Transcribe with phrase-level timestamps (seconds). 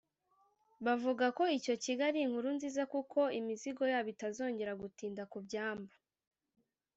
[0.85, 5.93] bavuga ko icyo kigo ari inkuru nziza kuko imizigo yabo itazongera gutinda ku byambu